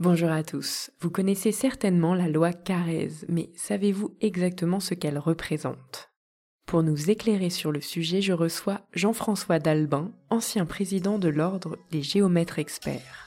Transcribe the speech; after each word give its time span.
Bonjour 0.00 0.30
à 0.30 0.44
tous. 0.44 0.92
Vous 1.00 1.10
connaissez 1.10 1.50
certainement 1.50 2.14
la 2.14 2.28
loi 2.28 2.52
Carrez, 2.52 3.10
mais 3.28 3.50
savez-vous 3.56 4.14
exactement 4.20 4.78
ce 4.78 4.94
qu'elle 4.94 5.18
représente? 5.18 6.12
Pour 6.66 6.84
nous 6.84 7.10
éclairer 7.10 7.50
sur 7.50 7.72
le 7.72 7.80
sujet, 7.80 8.20
je 8.20 8.32
reçois 8.32 8.82
Jean-François 8.92 9.58
Dalbin, 9.58 10.12
ancien 10.30 10.66
président 10.66 11.18
de 11.18 11.28
l'ordre 11.28 11.76
des 11.90 12.02
géomètres 12.02 12.60
experts. 12.60 13.26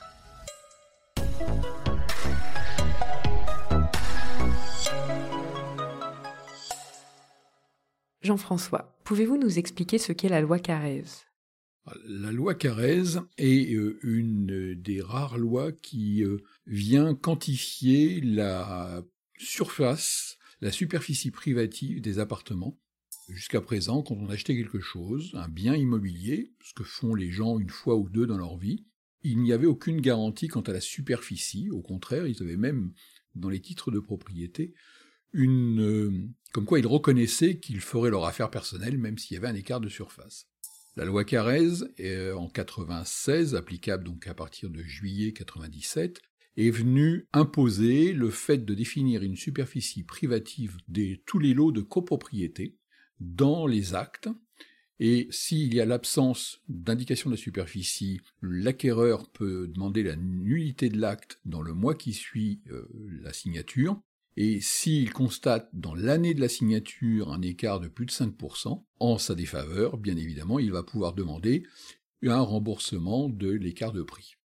Jean-François, 8.22 8.96
pouvez-vous 9.04 9.38
nous 9.38 9.60
expliquer 9.60 9.98
ce 9.98 10.14
qu'est 10.14 10.30
la 10.30 10.40
loi 10.40 10.58
Carrez? 10.58 11.04
La 12.06 12.32
loi 12.32 12.56
Carrez 12.56 13.20
est 13.38 13.74
euh, 13.74 14.00
une 14.04 14.76
des 14.76 15.02
rares 15.02 15.38
lois 15.38 15.72
qui 15.72 16.24
euh, 16.24 16.38
vient 16.68 17.16
quantifier 17.16 18.22
la 18.22 19.04
surface, 19.38 20.38
la 20.62 20.72
superficie 20.72 21.32
privative 21.32 22.02
des 22.02 22.20
appartements. 22.20 22.80
Jusqu'à 23.30 23.62
présent, 23.62 24.04
quand 24.04 24.16
on 24.16 24.30
achetait 24.30 24.56
quelque 24.56 24.80
chose, 24.80 25.32
un 25.36 25.48
bien 25.48 25.76
immobilier, 25.76 26.54
ce 26.64 26.74
que 26.74 26.84
font 26.84 27.16
les 27.16 27.32
gens 27.32 27.60
une 27.60 27.70
fois 27.70 27.96
ou 27.96 28.10
deux 28.10 28.28
dans 28.28 28.38
leur 28.38 28.58
vie, 28.58 28.86
il 29.24 29.40
n'y 29.40 29.54
avait 29.54 29.68
aucune 29.68 30.02
garantie 30.02 30.48
quant 30.48 30.62
à 30.62 30.74
la 30.74 30.82
superficie. 30.82 31.70
Au 31.70 31.82
contraire, 31.82 32.28
ils 32.28 32.42
avaient 32.42 32.58
même, 32.58 32.94
dans 33.36 33.50
les 33.50 33.62
titres 33.62 33.92
de 33.92 34.00
propriété, 34.00 34.74
une, 35.34 35.82
euh, 35.82 36.28
comme 36.52 36.66
quoi 36.66 36.80
ils 36.80 36.88
reconnaissaient 36.88 37.60
qu'ils 37.60 37.80
feraient 37.80 38.10
leur 38.10 38.26
affaire 38.26 38.50
personnelle 38.50 38.98
même 38.98 39.18
s'il 39.18 39.36
y 39.36 39.38
avait 39.38 39.48
un 39.48 39.56
écart 39.56 39.80
de 39.80 39.90
surface. 39.90 40.51
La 40.98 41.06
loi 41.06 41.24
Carrez, 41.24 41.86
est 41.98 42.32
en 42.32 42.50
96, 42.50 43.56
applicable 43.56 44.04
donc 44.04 44.28
à 44.28 44.34
partir 44.34 44.70
de 44.70 44.84
juillet 44.84 45.32
97, 45.32 46.20
est 46.58 46.70
venue 46.70 47.28
imposer 47.32 48.12
le 48.12 48.30
fait 48.30 48.66
de 48.66 48.74
définir 48.74 49.24
une 49.24 49.38
superficie 49.38 50.04
privative 50.04 50.78
de 50.90 51.16
tous 51.26 51.40
les 51.40 51.54
lots 51.54 51.72
de 51.72 51.82
copropriété 51.82 52.76
dans 53.22 53.68
les 53.68 53.96
actes, 53.96 54.28
et 55.00 55.28
s'il 55.32 55.74
y 55.74 55.82
a 55.82 55.86
l'absence 55.86 56.62
d'indication 56.68 57.30
de 57.30 57.36
la 57.36 57.42
superficie, 57.42 58.20
l'acquéreur 58.42 59.30
peut 59.30 59.68
demander 59.68 60.04
la 60.04 60.16
nullité 60.16 60.90
de 60.90 61.00
l'acte 61.00 61.40
dans 61.46 61.62
le 61.62 61.74
mois 61.74 61.96
qui 61.96 62.14
suit 62.14 62.62
euh, 62.70 62.88
la 63.24 63.34
signature, 63.34 64.00
et 64.38 64.62
s'il 64.62 65.12
constate 65.12 65.70
dans 65.74 65.94
l'année 65.94 66.34
de 66.34 66.42
la 66.42 66.50
signature 66.50 67.32
un 67.32 67.42
écart 67.42 67.80
de 67.80 67.88
plus 67.88 68.06
de 68.06 68.12
5%, 68.12 68.84
en 69.00 69.18
sa 69.18 69.36
défaveur, 69.36 69.98
bien 69.98 70.16
évidemment, 70.16 70.60
il 70.60 70.72
va 70.72 70.84
pouvoir 70.84 71.14
demander 71.14 71.64
un 72.24 72.42
remboursement 72.42 73.30
de 73.30 73.50
l'écart 73.50 73.92
de 73.92 74.04
prix. 74.04 74.38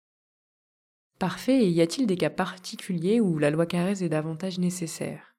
Parfait, 1.19 1.65
et 1.65 1.70
y 1.70 1.81
a-t-il 1.81 2.06
des 2.06 2.17
cas 2.17 2.31
particuliers 2.31 3.20
où 3.20 3.39
la 3.39 3.51
loi 3.51 3.67
Carrez 3.67 4.05
est 4.05 4.09
davantage 4.09 4.59
nécessaire? 4.59 5.34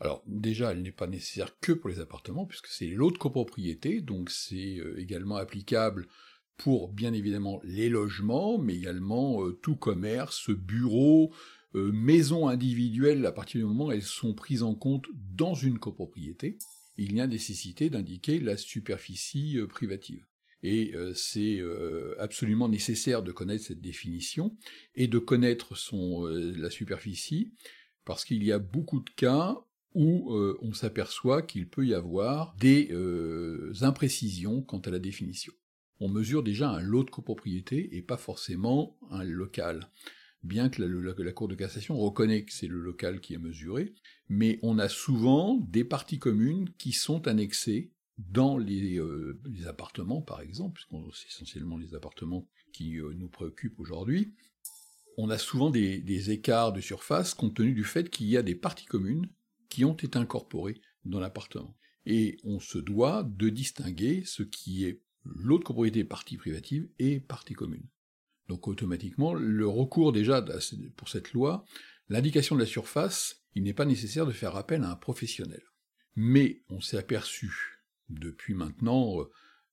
Alors 0.00 0.22
déjà, 0.26 0.72
elle 0.72 0.82
n'est 0.82 0.92
pas 0.92 1.06
nécessaire 1.06 1.56
que 1.60 1.72
pour 1.72 1.88
les 1.88 2.00
appartements, 2.00 2.46
puisque 2.46 2.66
c'est 2.66 2.88
l'autre 2.88 3.18
copropriété, 3.18 4.00
donc 4.00 4.30
c'est 4.30 4.78
euh, 4.78 5.00
également 5.00 5.36
applicable 5.36 6.06
pour 6.56 6.92
bien 6.92 7.12
évidemment 7.12 7.60
les 7.64 7.88
logements, 7.88 8.58
mais 8.58 8.74
également 8.74 9.44
euh, 9.44 9.52
tout 9.52 9.76
commerce, 9.76 10.50
bureau, 10.50 11.32
euh, 11.74 11.90
maisons 11.92 12.48
individuelles, 12.48 13.26
à 13.26 13.32
partir 13.32 13.60
du 13.60 13.66
moment 13.66 13.86
où 13.86 13.92
elles 13.92 14.02
sont 14.02 14.34
prises 14.34 14.62
en 14.62 14.74
compte 14.74 15.06
dans 15.34 15.54
une 15.54 15.78
copropriété, 15.78 16.58
il 16.96 17.16
y 17.16 17.20
a 17.20 17.26
nécessité 17.26 17.90
d'indiquer 17.90 18.38
la 18.38 18.56
superficie 18.56 19.58
euh, 19.58 19.66
privative. 19.66 20.24
Et 20.62 20.94
euh, 20.94 21.12
c'est 21.12 21.60
absolument 22.18 22.70
nécessaire 22.70 23.22
de 23.22 23.32
connaître 23.32 23.64
cette 23.64 23.82
définition 23.82 24.56
et 24.94 25.08
de 25.08 25.18
connaître 25.18 25.74
la 26.56 26.70
superficie, 26.70 27.52
parce 28.06 28.24
qu'il 28.24 28.42
y 28.42 28.50
a 28.50 28.58
beaucoup 28.58 29.00
de 29.00 29.10
cas 29.10 29.58
où 29.94 30.34
on 30.62 30.72
s'aperçoit 30.72 31.42
qu'il 31.42 31.68
peut 31.68 31.86
y 31.86 31.92
avoir 31.92 32.56
des 32.58 32.90
imprécisions 33.82 34.62
quant 34.62 34.78
à 34.78 34.90
la 34.90 34.98
définition. 34.98 35.52
On 36.00 36.08
mesure 36.08 36.42
déjà 36.42 36.70
un 36.70 36.80
lot 36.80 37.04
de 37.04 37.10
copropriété 37.10 37.94
et 37.94 38.00
pas 38.00 38.16
forcément 38.16 38.96
un 39.10 39.22
local 39.22 39.90
bien 40.44 40.68
que 40.68 40.82
la, 40.82 41.32
Cour 41.32 41.48
de 41.48 41.54
cassation 41.54 41.98
reconnaît 41.98 42.44
que 42.44 42.52
c'est 42.52 42.68
le 42.68 42.78
local 42.78 43.20
qui 43.20 43.34
est 43.34 43.38
mesuré, 43.38 43.94
mais 44.28 44.58
on 44.62 44.78
a 44.78 44.88
souvent 44.88 45.56
des 45.56 45.84
parties 45.84 46.18
communes 46.18 46.70
qui 46.78 46.92
sont 46.92 47.26
annexées 47.26 47.92
dans 48.18 48.58
les, 48.58 48.98
euh, 48.98 49.40
appartements, 49.66 50.22
par 50.22 50.40
exemple, 50.40 50.80
puisque 50.80 51.16
c'est 51.16 51.28
essentiellement 51.28 51.78
les 51.78 51.94
appartements 51.94 52.48
qui 52.72 53.00
euh, 53.00 53.12
nous 53.14 53.28
préoccupent 53.28 53.80
aujourd'hui. 53.80 54.34
On 55.16 55.30
a 55.30 55.38
souvent 55.38 55.70
des, 55.70 55.98
des 55.98 56.30
écarts 56.30 56.72
de 56.72 56.80
surface 56.80 57.34
compte 57.34 57.54
tenu 57.54 57.72
du 57.72 57.84
fait 57.84 58.10
qu'il 58.10 58.26
y 58.26 58.36
a 58.36 58.42
des 58.42 58.54
parties 58.54 58.86
communes 58.86 59.28
qui 59.68 59.84
ont 59.84 59.94
été 59.94 60.18
incorporées 60.18 60.80
dans 61.04 61.20
l'appartement. 61.20 61.76
Et 62.06 62.36
on 62.44 62.60
se 62.60 62.78
doit 62.78 63.22
de 63.22 63.48
distinguer 63.48 64.22
ce 64.24 64.42
qui 64.42 64.84
est 64.84 65.00
l'autre 65.24 65.64
copropriété 65.64 66.04
partie 66.04 66.36
privative 66.36 66.88
et 66.98 67.18
partie 67.18 67.54
commune. 67.54 67.86
Donc 68.48 68.68
automatiquement, 68.68 69.34
le 69.34 69.66
recours 69.66 70.12
déjà 70.12 70.44
pour 70.96 71.08
cette 71.08 71.32
loi, 71.32 71.64
l'indication 72.08 72.54
de 72.54 72.60
la 72.60 72.66
surface, 72.66 73.42
il 73.54 73.62
n'est 73.62 73.74
pas 73.74 73.86
nécessaire 73.86 74.26
de 74.26 74.32
faire 74.32 74.56
appel 74.56 74.82
à 74.82 74.90
un 74.90 74.96
professionnel. 74.96 75.62
Mais 76.16 76.62
on 76.68 76.80
s'est 76.80 76.98
aperçu 76.98 77.80
depuis 78.08 78.54
maintenant 78.54 79.16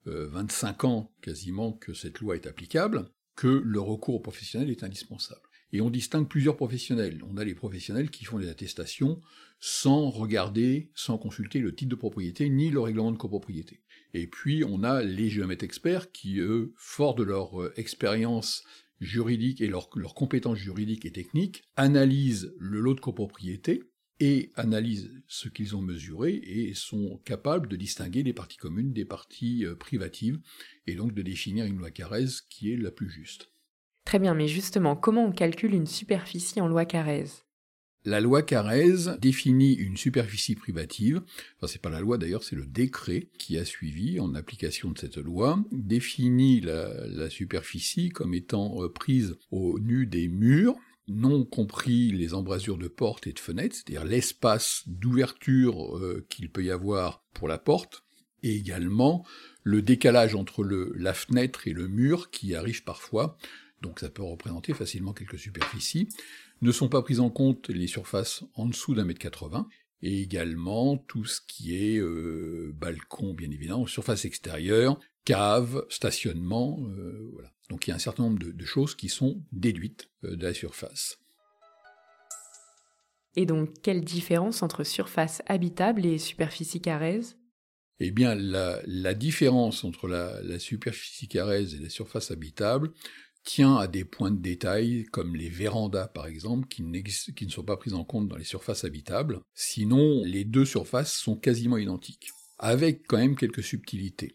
25 0.05 0.83
euh, 0.83 0.87
ans 0.87 1.13
quasiment 1.21 1.73
que 1.73 1.93
cette 1.93 2.19
loi 2.19 2.35
est 2.35 2.47
applicable, 2.47 3.09
que 3.35 3.47
le 3.47 3.79
recours 3.79 4.15
au 4.15 4.19
professionnel 4.19 4.69
est 4.69 4.83
indispensable. 4.83 5.41
Et 5.73 5.81
on 5.81 5.89
distingue 5.89 6.27
plusieurs 6.27 6.57
professionnels. 6.57 7.21
On 7.29 7.37
a 7.37 7.45
les 7.45 7.55
professionnels 7.55 8.09
qui 8.09 8.25
font 8.25 8.39
des 8.39 8.49
attestations 8.49 9.21
sans 9.59 10.09
regarder, 10.09 10.89
sans 10.95 11.17
consulter 11.17 11.59
le 11.59 11.73
titre 11.73 11.91
de 11.91 11.95
propriété 11.95 12.49
ni 12.49 12.71
le 12.71 12.79
règlement 12.79 13.11
de 13.11 13.17
copropriété. 13.17 13.81
Et 14.13 14.27
puis 14.27 14.63
on 14.63 14.83
a 14.83 15.01
les 15.01 15.29
géomètres 15.29 15.63
experts 15.63 16.11
qui, 16.11 16.39
eux, 16.39 16.73
forts 16.75 17.15
de 17.15 17.23
leur 17.23 17.61
euh, 17.61 17.73
expérience 17.77 18.63
juridique 18.99 19.61
et 19.61 19.67
leurs 19.67 19.89
compétences 19.89 20.59
juridiques 20.59 21.05
et 21.05 21.11
techniques, 21.11 21.63
analysent 21.75 22.53
le 22.59 22.79
lot 22.79 22.93
de 22.93 22.99
copropriété 22.99 23.83
et 24.19 24.51
analysent 24.55 25.11
ce 25.27 25.49
qu'ils 25.49 25.75
ont 25.75 25.81
mesuré 25.81 26.35
et 26.35 26.75
sont 26.75 27.19
capables 27.25 27.67
de 27.67 27.75
distinguer 27.75 28.21
les 28.21 28.33
parties 28.33 28.57
communes 28.57 28.93
des 28.93 29.05
parties 29.05 29.65
euh, 29.65 29.75
privatives 29.75 30.39
et 30.85 30.95
donc 30.95 31.13
de 31.13 31.23
définir 31.23 31.65
une 31.65 31.77
loi 31.77 31.89
Carrez 31.89 32.27
qui 32.49 32.71
est 32.71 32.77
la 32.77 32.91
plus 32.91 33.09
juste. 33.09 33.51
Très 34.05 34.19
bien, 34.19 34.33
mais 34.33 34.47
justement, 34.47 34.95
comment 34.95 35.25
on 35.25 35.31
calcule 35.31 35.73
une 35.73 35.87
superficie 35.87 36.61
en 36.61 36.67
loi 36.67 36.85
Carrez 36.85 37.25
la 38.03 38.19
loi 38.19 38.41
Carrez 38.41 39.15
définit 39.19 39.73
une 39.73 39.95
superficie 39.95 40.55
privative, 40.55 41.21
enfin 41.57 41.67
c'est 41.67 41.81
pas 41.81 41.91
la 41.91 41.99
loi 41.99 42.17
d'ailleurs, 42.17 42.43
c'est 42.43 42.55
le 42.55 42.65
décret 42.65 43.29
qui 43.37 43.59
a 43.59 43.65
suivi 43.65 44.19
en 44.19 44.33
application 44.33 44.89
de 44.89 44.97
cette 44.97 45.17
loi, 45.17 45.63
définit 45.71 46.61
la, 46.61 47.29
superficie 47.29 48.09
comme 48.09 48.33
étant 48.33 48.83
euh, 48.83 48.89
prise 48.89 49.37
au 49.51 49.77
nu 49.79 50.07
des 50.07 50.27
murs, 50.29 50.75
non 51.07 51.45
compris 51.45 52.11
les 52.11 52.33
embrasures 52.33 52.79
de 52.79 52.87
portes 52.87 53.27
et 53.27 53.33
de 53.33 53.39
fenêtres, 53.39 53.75
c'est-à-dire 53.75 54.05
l'espace 54.05 54.81
d'ouverture 54.87 55.95
euh, 55.97 56.25
qu'il 56.27 56.49
peut 56.49 56.63
y 56.63 56.71
avoir 56.71 57.23
pour 57.35 57.47
la 57.47 57.59
porte, 57.59 58.03
et 58.41 58.55
également 58.55 59.23
le 59.61 59.83
décalage 59.83 60.33
entre 60.33 60.63
la 60.63 61.13
fenêtre 61.13 61.67
et 61.67 61.73
le 61.73 61.87
mur 61.87 62.31
qui 62.31 62.55
arrive 62.55 62.83
parfois, 62.83 63.37
donc 63.81 63.99
ça 63.99 64.09
peut 64.09 64.23
représenter 64.23 64.73
facilement 64.73 65.13
quelques 65.13 65.39
superficies. 65.39 66.07
Ne 66.61 66.71
sont 66.71 66.89
pas 66.89 67.01
prises 67.01 67.19
en 67.19 67.29
compte 67.29 67.69
les 67.69 67.87
surfaces 67.87 68.43
en 68.53 68.67
dessous 68.67 68.93
d'un 68.93 69.05
mètre 69.05 69.19
80, 69.19 69.67
et 70.03 70.21
également 70.21 70.97
tout 70.97 71.25
ce 71.25 71.41
qui 71.47 71.75
est 71.75 71.97
euh, 71.97 72.71
balcon, 72.75 73.33
bien 73.33 73.49
évidemment, 73.51 73.85
surface 73.85 74.25
extérieure, 74.25 74.99
cave, 75.25 75.85
stationnement, 75.89 76.79
euh, 76.89 77.29
voilà. 77.33 77.51
Donc 77.69 77.87
il 77.87 77.91
y 77.91 77.93
a 77.93 77.95
un 77.95 77.99
certain 77.99 78.23
nombre 78.23 78.39
de, 78.39 78.65
choses 78.65 78.95
qui 78.95 79.09
sont 79.09 79.41
déduites 79.51 80.09
euh, 80.23 80.35
de 80.35 80.43
la 80.43 80.53
surface. 80.53 81.19
Et 83.37 83.45
donc, 83.45 83.69
quelle 83.81 84.03
différence 84.03 84.61
entre 84.61 84.83
surface 84.83 85.41
habitable 85.45 86.05
et 86.05 86.17
superficie 86.17 86.81
carrèze 86.81 87.37
Eh 88.01 88.11
bien, 88.11 88.35
la, 88.35 89.13
différence 89.13 89.85
entre 89.85 90.09
la, 90.09 90.41
la 90.41 90.59
superficie 90.59 91.29
carrèze 91.29 91.75
et 91.75 91.79
la 91.79 91.89
surface 91.89 92.31
habitable, 92.31 92.91
tient 93.43 93.75
à 93.75 93.87
des 93.87 94.05
points 94.05 94.31
de 94.31 94.39
détail 94.39 95.05
comme 95.11 95.35
les 95.35 95.49
vérandas 95.49 96.07
par 96.07 96.27
exemple 96.27 96.67
qui, 96.67 96.83
ne 96.83 97.49
sont 97.49 97.63
pas 97.63 97.77
prises 97.77 97.93
en 97.93 98.03
compte 98.03 98.27
dans 98.27 98.37
les 98.37 98.43
surfaces 98.43 98.83
habitables. 98.83 99.41
Sinon, 99.53 100.23
les 100.25 100.45
deux 100.45 100.65
surfaces 100.65 101.13
sont 101.13 101.35
quasiment 101.35 101.77
identiques, 101.77 102.29
avec 102.59 103.03
quand 103.07 103.17
même 103.17 103.35
quelques 103.35 103.63
subtilités. 103.63 104.33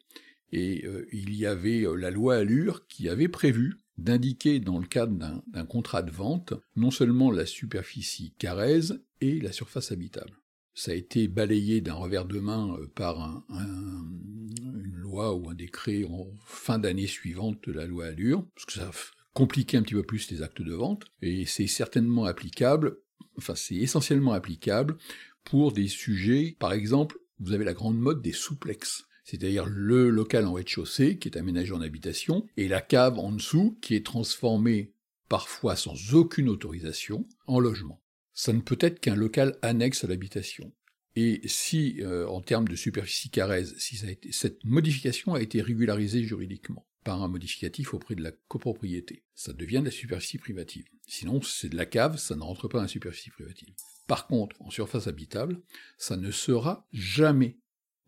Et 0.52 0.84
euh, 0.86 1.06
il 1.12 1.34
y 1.34 1.46
avait 1.46 1.82
euh, 1.82 1.94
la 1.94 2.10
loi 2.10 2.36
Allure 2.36 2.86
qui 2.86 3.08
avait 3.08 3.28
prévu 3.28 3.78
d'indiquer 3.98 4.60
dans 4.60 4.78
le 4.78 4.86
cadre 4.86 5.42
d'un 5.46 5.66
contrat 5.66 6.02
de 6.02 6.10
vente 6.10 6.54
non 6.76 6.90
seulement 6.90 7.30
la 7.30 7.46
superficie 7.46 8.34
carrèze 8.38 9.02
et 9.20 9.40
la 9.40 9.52
surface 9.52 9.90
habitable 9.90 10.38
ça 10.76 10.92
a 10.92 10.94
été 10.94 11.26
balayé 11.26 11.80
d'un 11.80 11.94
revers 11.94 12.26
de 12.26 12.38
main 12.38 12.76
euh, 12.78 12.86
par 12.94 13.42
une 13.50 14.94
loi 14.94 15.34
ou 15.34 15.48
un 15.48 15.54
décret 15.54 16.04
en 16.04 16.28
fin 16.44 16.78
d'année 16.78 17.06
suivante 17.06 17.66
de 17.66 17.72
la 17.72 17.86
loi 17.86 18.06
Allure, 18.06 18.46
parce 18.54 18.66
que 18.66 18.72
ça 18.74 18.90
compliquer 19.32 19.78
un 19.78 19.82
petit 19.82 19.94
peu 19.94 20.02
plus 20.02 20.30
les 20.30 20.42
actes 20.42 20.62
de 20.62 20.74
vente, 20.74 21.04
et 21.22 21.44
c'est 21.44 21.66
certainement 21.66 22.24
applicable, 22.24 22.98
enfin 23.36 23.54
c'est 23.54 23.74
essentiellement 23.74 24.32
applicable 24.32 24.96
pour 25.44 25.72
des 25.72 25.88
sujets, 25.88 26.56
par 26.58 26.72
exemple, 26.72 27.18
vous 27.38 27.52
avez 27.52 27.64
la 27.64 27.74
grande 27.74 27.98
mode 27.98 28.22
des 28.22 28.32
souplexes, 28.32 29.06
c'est-à-dire 29.24 29.66
le 29.66 30.10
local 30.10 30.46
en 30.46 30.54
rez-de-chaussée 30.54 31.18
qui 31.18 31.28
est 31.28 31.38
aménagé 31.38 31.72
en 31.72 31.80
habitation, 31.80 32.46
et 32.56 32.68
la 32.68 32.80
cave 32.80 33.18
en 33.18 33.32
dessous 33.32 33.78
qui 33.80 33.94
est 33.94 34.04
transformée 34.04 34.92
parfois 35.28 35.76
sans 35.76 36.14
aucune 36.14 36.48
autorisation 36.48 37.26
en 37.46 37.60
logement. 37.60 38.00
Ça 38.36 38.52
ne 38.52 38.60
peut 38.60 38.76
être 38.80 39.00
qu'un 39.00 39.16
local 39.16 39.58
annexe 39.62 40.04
à 40.04 40.08
l'habitation. 40.08 40.70
Et 41.16 41.40
si, 41.46 42.02
euh, 42.02 42.28
en 42.28 42.42
termes 42.42 42.68
de 42.68 42.76
superficie 42.76 43.30
carrèze, 43.30 43.74
si 43.78 43.96
ça 43.96 44.08
a 44.08 44.10
été, 44.10 44.30
cette 44.30 44.62
modification 44.62 45.32
a 45.32 45.40
été 45.40 45.62
régularisée 45.62 46.22
juridiquement 46.22 46.86
par 47.02 47.22
un 47.22 47.28
modificatif 47.28 47.94
auprès 47.94 48.14
de 48.14 48.22
la 48.22 48.32
copropriété, 48.48 49.24
ça 49.34 49.54
devient 49.54 49.78
de 49.78 49.86
la 49.86 49.90
superficie 49.90 50.36
privative. 50.36 50.84
Sinon, 51.06 51.40
c'est 51.40 51.70
de 51.70 51.76
la 51.76 51.86
cave, 51.86 52.18
ça 52.18 52.36
ne 52.36 52.42
rentre 52.42 52.68
pas 52.68 52.76
dans 52.76 52.82
la 52.82 52.88
superficie 52.88 53.30
privative. 53.30 53.74
Par 54.06 54.26
contre, 54.26 54.60
en 54.60 54.68
surface 54.68 55.06
habitable, 55.06 55.62
ça 55.96 56.18
ne 56.18 56.30
sera 56.30 56.86
jamais 56.92 57.58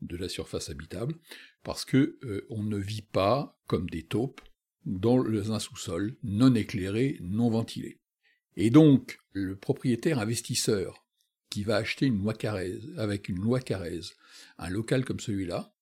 de 0.02 0.19
la 0.19 0.28
surface 0.28 0.69
habitable, 0.69 1.14
parce 1.62 1.86
que 1.86 2.19
euh, 2.22 2.46
on 2.50 2.62
ne 2.62 2.76
vit 2.76 3.02
pas 3.02 3.58
comme 3.66 3.88
des 3.88 4.04
taupes 4.04 4.42
dans 4.84 5.25
un 5.25 5.58
sous-sol 5.58 6.19
non 6.22 6.54
éclairé, 6.54 7.19
non 7.22 7.48
ventilé. 7.48 7.98
Et 8.60 8.70
donc, 8.70 9.20
le 9.31 9.56
propriétaire 9.56 10.19
investisseur 10.19 11.06
qui 11.49 11.62
va 11.62 11.76
acheter 11.76 12.06
une 12.06 12.19
loi 12.19 12.34
Carrez, 12.34 12.81
avec 12.96 13.28
une 13.28 13.38
loi 13.38 13.60
Carrez, 13.60 14.00
un 14.58 14.69
local 14.69 15.05
comme 15.05 15.20
celui-là, 15.20 15.72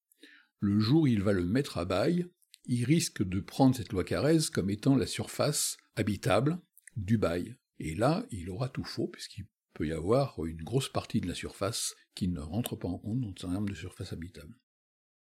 le 0.60 0.78
jour 0.78 1.02
où 1.02 1.06
il 1.06 1.22
va 1.22 1.32
le 1.32 1.42
mettre 1.42 1.78
à 1.78 1.86
bail, 1.86 2.26
il 2.66 2.84
risque 2.84 3.26
de 3.26 3.40
prendre 3.40 3.74
cette 3.74 3.92
loi 3.92 4.04
Carrez 4.04 4.50
comme 4.52 4.68
étant 4.68 4.94
la 4.94 5.06
surface 5.06 5.78
habitable 5.96 6.60
du 6.96 7.16
bail. 7.16 7.56
Et 7.78 7.94
là, 7.94 8.26
il 8.30 8.50
aura 8.50 8.68
tout 8.68 8.84
faux, 8.84 9.08
puisqu'il 9.08 9.46
peut 9.72 9.86
y 9.86 9.92
avoir 9.92 10.44
une 10.44 10.62
grosse 10.62 10.90
partie 10.90 11.22
de 11.22 11.28
la 11.28 11.34
surface 11.34 11.94
qui 12.14 12.28
ne 12.28 12.40
rentre 12.40 12.76
pas 12.76 12.88
en 12.88 12.98
compte 12.98 13.20
dans 13.20 13.48
un 13.48 13.52
terme 13.52 13.70
de 13.70 13.74
surface 13.74 14.12
habitable. 14.12 14.54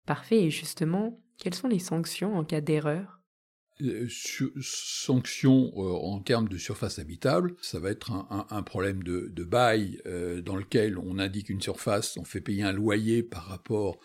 Parfait, 0.05 0.43
et 0.43 0.51
justement, 0.51 1.19
quelles 1.39 1.55
sont 1.55 1.67
les 1.67 1.79
sanctions 1.79 2.37
en 2.37 2.45
cas 2.45 2.61
d'erreur? 2.61 3.18
Euh, 3.81 4.07
sanctions 4.61 5.71
euh, 5.77 5.81
en 5.81 6.19
termes 6.19 6.49
de 6.49 6.57
surface 6.57 6.99
habitable, 6.99 7.55
ça 7.61 7.79
va 7.79 7.91
être 7.91 8.11
un, 8.11 8.63
problème 8.63 9.03
de, 9.03 9.43
bail 9.43 10.01
euh, 10.05 10.41
dans 10.41 10.55
lequel 10.55 10.97
on 10.97 11.17
indique 11.17 11.49
une 11.49 11.61
surface, 11.61 12.17
on 12.17 12.25
fait 12.25 12.41
payer 12.41 12.63
un 12.63 12.73
loyer 12.73 13.23
par 13.23 13.45
rapport 13.45 13.99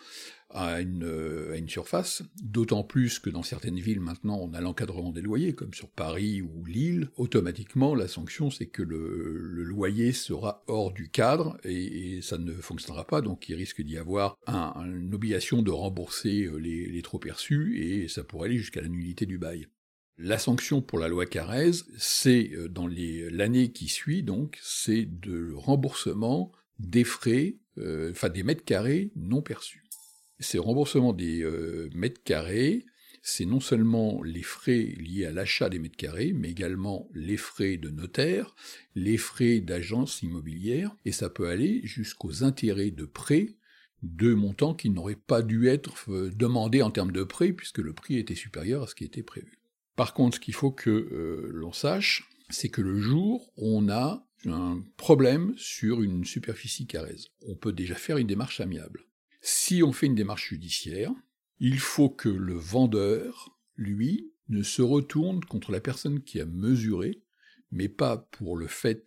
à 0.49 0.81
une, 0.81 1.49
à 1.51 1.57
une 1.57 1.69
surface, 1.69 2.23
d'autant 2.41 2.83
plus 2.83 3.19
que 3.19 3.29
dans 3.29 3.43
certaines 3.43 3.79
villes 3.79 3.99
maintenant 3.99 4.37
on 4.39 4.53
a 4.53 4.61
l'encadrement 4.61 5.11
des 5.11 5.21
loyers, 5.21 5.53
comme 5.53 5.73
sur 5.73 5.89
Paris 5.89 6.41
ou 6.41 6.65
Lille, 6.65 7.09
automatiquement 7.17 7.95
la 7.95 8.07
sanction 8.07 8.49
c'est 8.49 8.67
que 8.67 8.83
le, 8.83 9.63
loyer 9.63 10.13
sera 10.13 10.63
hors 10.67 10.93
du 10.93 11.09
cadre 11.09 11.57
et, 11.63 12.21
ça 12.21 12.37
ne 12.37 12.53
fonctionnera 12.53 13.05
pas, 13.05 13.21
donc 13.21 13.49
il 13.49 13.55
risque 13.55 13.81
d'y 13.81 13.97
avoir 13.97 14.37
une 14.47 15.13
obligation 15.13 15.61
de 15.61 15.71
rembourser 15.71 16.49
les, 16.59 16.87
les 16.87 17.01
trop 17.01 17.19
perçus 17.19 17.77
et 17.79 18.07
ça 18.07 18.23
pourrait 18.23 18.49
aller 18.49 18.57
jusqu'à 18.57 18.81
la 18.81 18.87
nullité 18.87 19.25
du 19.25 19.37
bail. 19.37 19.67
La 20.17 20.37
sanction 20.37 20.81
pour 20.81 20.97
la 20.97 21.09
loi 21.09 21.25
Carrez, 21.25 21.71
c'est 21.97 22.51
dans 22.69 22.87
l'année 22.87 23.71
qui 23.73 23.89
suit 23.89 24.23
donc, 24.23 24.57
c'est 24.61 25.05
de 25.05 25.51
remboursement 25.53 26.51
des 26.79 27.03
frais, 27.03 27.57
enfin 27.77 28.29
des 28.29 28.43
mètres 28.43 28.63
carrés 28.63 29.11
non 29.15 29.41
perçus. 29.41 29.84
Ces 30.39 30.59
remboursements 30.59 31.13
des 31.13 31.41
euh, 31.43 31.89
mètres 31.93 32.21
carrés, 32.23 32.85
c'est 33.21 33.45
non 33.45 33.59
seulement 33.59 34.21
les 34.21 34.43
frais 34.43 34.93
liés 34.97 35.25
à 35.25 35.31
l'achat 35.31 35.69
des 35.69 35.79
mètres 35.79 35.97
carrés, 35.97 36.33
mais 36.33 36.51
également 36.51 37.09
les 37.13 37.37
frais 37.37 37.77
de 37.77 37.89
notaire, 37.89 38.55
les 38.93 39.17
frais 39.17 39.61
d'agence 39.61 40.21
immobilière, 40.21 40.95
et 41.05 41.11
ça 41.11 41.29
peut 41.29 41.47
aller 41.47 41.81
jusqu'aux 41.83 42.43
intérêts 42.43 42.91
de 42.91 43.05
prêt 43.05 43.55
de 44.03 44.33
montants 44.33 44.75
qui 44.75 44.89
n'auraient 44.89 45.15
pas 45.15 45.41
dû 45.41 45.67
être 45.67 46.11
euh, 46.11 46.31
demandés 46.35 46.81
en 46.81 46.91
termes 46.91 47.11
de 47.11 47.23
prêt, 47.23 47.51
puisque 47.53 47.79
le 47.79 47.93
prix 47.93 48.17
était 48.17 48.35
supérieur 48.35 48.83
à 48.83 48.87
ce 48.87 48.95
qui 48.95 49.03
était 49.03 49.23
prévu. 49.23 49.59
Par 49.95 50.13
contre, 50.13 50.35
ce 50.35 50.41
qu'il 50.41 50.53
faut 50.53 50.71
que 50.71 50.89
euh, 50.89 51.49
l'on 51.51 51.73
sache, 51.73 52.29
c'est 52.49 52.69
que 52.69 52.81
le 52.81 52.99
jour 52.99 53.51
où 53.57 53.77
on 53.77 53.89
a 53.89 54.27
un 54.45 54.83
problème 54.97 55.53
sur 55.57 56.03
une 56.03 56.25
superficie 56.25 56.85
carrèze, 56.85 57.29
on 57.47 57.55
peut 57.55 57.73
déjà 57.73 57.95
faire 57.95 58.17
une 58.17 58.27
démarche 58.27 58.61
amiable. 58.61 59.05
Si 59.47 59.83
on 59.83 59.91
fait 59.91 60.07
une 60.07 60.15
démarche 60.15 60.49
judiciaire, 60.49 61.11
il 61.59 61.77
faut 61.77 62.09
que 62.09 62.29
le 62.29 62.55
vendeur, 62.55 63.55
lui, 63.75 64.31
ne 64.49 64.63
se 64.63 64.81
retourne 64.81 65.45
contre 65.45 65.71
la 65.71 65.79
personne 65.79 66.23
qui 66.23 66.41
a 66.41 66.47
mesuré, 66.47 67.21
mais 67.69 67.87
pas 67.87 68.17
pour 68.17 68.57
le 68.57 68.65
fait 68.65 69.05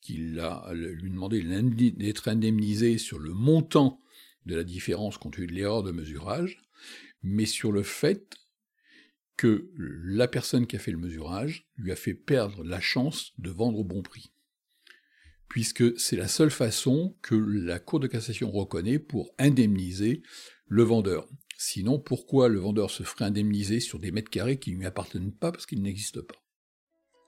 qu'il 0.00 0.38
a 0.38 0.70
lui 0.74 1.10
demandé 1.10 1.42
d'être 1.90 2.28
indemnisé 2.28 2.98
sur 2.98 3.18
le 3.18 3.32
montant 3.32 4.00
de 4.46 4.54
la 4.54 4.62
différence 4.62 5.18
compte 5.18 5.34
tenu 5.34 5.48
de 5.48 5.54
l'erreur 5.54 5.82
de 5.82 5.90
mesurage, 5.90 6.62
mais 7.24 7.44
sur 7.44 7.72
le 7.72 7.82
fait 7.82 8.36
que 9.36 9.72
la 9.74 10.28
personne 10.28 10.68
qui 10.68 10.76
a 10.76 10.78
fait 10.78 10.92
le 10.92 10.98
mesurage 10.98 11.68
lui 11.74 11.90
a 11.90 11.96
fait 11.96 12.14
perdre 12.14 12.62
la 12.62 12.80
chance 12.80 13.32
de 13.38 13.50
vendre 13.50 13.80
au 13.80 13.84
bon 13.84 14.02
prix 14.02 14.30
puisque 15.50 15.98
c'est 15.98 16.16
la 16.16 16.28
seule 16.28 16.50
façon 16.50 17.16
que 17.20 17.34
la 17.34 17.78
Cour 17.80 18.00
de 18.00 18.06
cassation 18.06 18.50
reconnaît 18.50 19.00
pour 19.00 19.34
indemniser 19.38 20.22
le 20.66 20.84
vendeur. 20.84 21.28
Sinon, 21.58 21.98
pourquoi 21.98 22.48
le 22.48 22.60
vendeur 22.60 22.90
se 22.90 23.02
ferait 23.02 23.26
indemniser 23.26 23.80
sur 23.80 23.98
des 23.98 24.12
mètres 24.12 24.30
carrés 24.30 24.58
qui 24.58 24.72
ne 24.72 24.78
lui 24.78 24.86
appartiennent 24.86 25.32
pas 25.32 25.52
parce 25.52 25.66
qu'ils 25.66 25.82
n'existent 25.82 26.22
pas? 26.26 26.36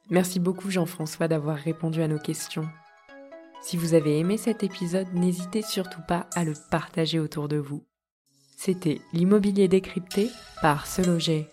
Merci 0.09 0.41
beaucoup 0.41 0.71
Jean-François 0.71 1.29
d'avoir 1.29 1.59
répondu 1.59 2.01
à 2.01 2.09
nos 2.09 2.19
questions. 2.19 2.67
Si 3.61 3.77
vous 3.77 3.93
avez 3.93 4.19
aimé 4.19 4.39
cet 4.39 4.63
épisode, 4.63 5.13
n'hésitez 5.13 5.63
surtout 5.63 6.01
pas 6.07 6.29
à 6.35 6.45
le 6.45 6.55
partager 6.71 7.19
autour 7.19 7.49
de 7.49 7.57
vous. 7.57 7.85
C'était 8.57 9.01
l'immobilier 9.13 9.67
décrypté 9.67 10.31
par 10.61 10.87
Se 10.87 11.03
Loger. 11.03 11.49